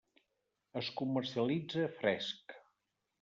Es 0.81 0.87
comercialitza 1.01 1.83
fresc. 1.99 2.57